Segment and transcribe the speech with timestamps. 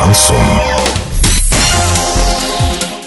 [0.00, 0.36] Шансон.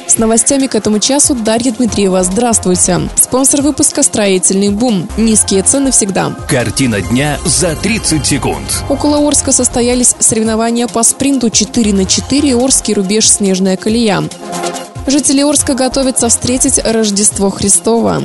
[0.07, 2.23] С новостями к этому часу Дарья Дмитриева.
[2.23, 3.09] Здравствуйте.
[3.15, 5.09] Спонсор выпуска «Строительный бум».
[5.17, 6.35] Низкие цены всегда.
[6.47, 8.83] Картина дня за 30 секунд.
[8.89, 14.23] Около Орска состоялись соревнования по спринту 4 на 4 Орский рубеж «Снежная колея».
[15.07, 18.21] Жители Орска готовятся встретить Рождество Христово.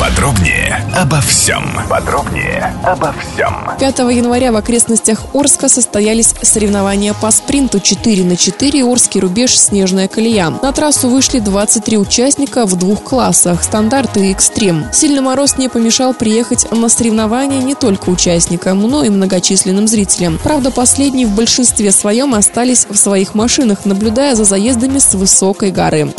[0.00, 1.64] Подробнее обо всем.
[1.88, 3.54] Подробнее обо всем.
[3.78, 10.08] 5 января в окрестностях Орска состоялись соревнования по спринту 4 на 4 Орский рубеж «Снежная
[10.08, 10.50] колея».
[10.62, 14.86] На трассу вышли 23 участника в двух классах– стандарт и экстрим.
[14.92, 20.40] Сильный мороз не помешал приехать на соревнования не только участникам, но и многочисленным зрителям.
[20.42, 26.12] Правда, последние в большинстве своем остались в своих машинах, наблюдая за заездами с высокой горы.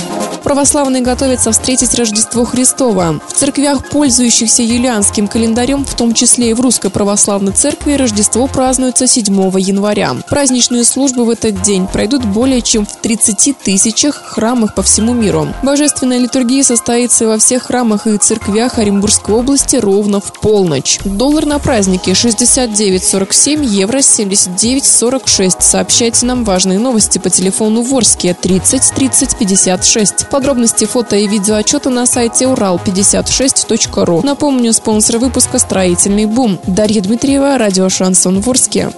[0.45, 3.19] Православные готовятся встретить Рождество Христово.
[3.27, 9.07] В церквях, пользующихся юлианским календарем, в том числе и в Русской Православной Церкви, Рождество празднуется
[9.07, 9.25] 7
[9.59, 10.15] января.
[10.29, 15.47] Праздничные службы в этот день пройдут более чем в 30 тысячах храмах по всему миру.
[15.63, 20.99] Божественная литургия состоится во всех храмах и церквях Оренбургской области ровно в полночь.
[21.05, 25.55] Доллар на празднике 69.47, евро 79.46.
[25.59, 30.29] Сообщайте нам важные новости по телефону Ворске 30 30 56.
[30.35, 34.21] Подробности фото и видеоотчета на сайте урал56.ру.
[34.25, 36.59] Напомню, спонсор выпуска «Строительный бум».
[36.67, 38.89] Дарья Дмитриева, радио «Шансон Ворске».